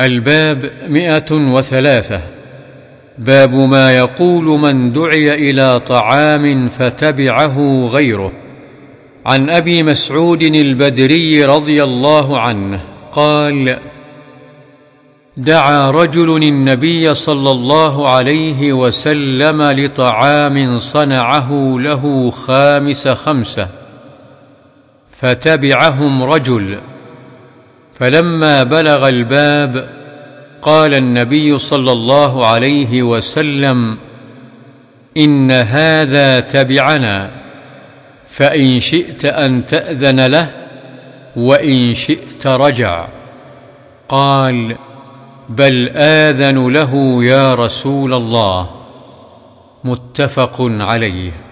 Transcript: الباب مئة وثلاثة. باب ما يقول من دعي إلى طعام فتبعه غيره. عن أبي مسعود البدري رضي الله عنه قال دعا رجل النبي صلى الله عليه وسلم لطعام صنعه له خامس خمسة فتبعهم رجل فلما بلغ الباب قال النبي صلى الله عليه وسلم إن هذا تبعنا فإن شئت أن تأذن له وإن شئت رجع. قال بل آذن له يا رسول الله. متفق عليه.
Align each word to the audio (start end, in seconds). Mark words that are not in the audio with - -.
الباب 0.00 0.72
مئة 0.88 1.32
وثلاثة. 1.32 2.20
باب 3.18 3.54
ما 3.54 3.96
يقول 3.96 4.44
من 4.44 4.92
دعي 4.92 5.50
إلى 5.50 5.80
طعام 5.80 6.68
فتبعه 6.68 7.86
غيره. 7.86 8.32
عن 9.26 9.50
أبي 9.50 9.82
مسعود 9.82 10.42
البدري 10.42 11.44
رضي 11.44 11.82
الله 11.84 12.38
عنه 12.40 12.80
قال 13.12 13.78
دعا 15.36 15.90
رجل 15.90 16.36
النبي 16.36 17.14
صلى 17.14 17.50
الله 17.50 18.08
عليه 18.08 18.72
وسلم 18.72 19.62
لطعام 19.62 20.78
صنعه 20.78 21.76
له 21.78 22.30
خامس 22.30 23.08
خمسة 23.08 23.68
فتبعهم 25.10 26.22
رجل 26.22 26.80
فلما 27.98 28.62
بلغ 28.62 29.08
الباب 29.08 29.90
قال 30.62 30.94
النبي 30.94 31.58
صلى 31.58 31.92
الله 31.92 32.46
عليه 32.46 33.02
وسلم 33.02 33.98
إن 35.16 35.50
هذا 35.50 36.40
تبعنا 36.40 37.30
فإن 38.24 38.80
شئت 38.80 39.24
أن 39.24 39.66
تأذن 39.66 40.26
له 40.26 40.54
وإن 41.36 41.94
شئت 41.94 42.46
رجع. 42.46 43.08
قال 44.08 44.76
بل 45.48 45.90
آذن 45.96 46.68
له 46.68 47.24
يا 47.24 47.54
رسول 47.54 48.14
الله. 48.14 48.70
متفق 49.84 50.56
عليه. 50.60 51.45